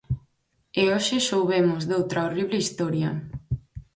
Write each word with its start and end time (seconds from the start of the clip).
E 0.81 0.83
hoxe 0.93 1.15
soubemos 1.29 1.81
doutra 1.91 2.25
horrible 2.25 2.57
historia. 2.63 3.09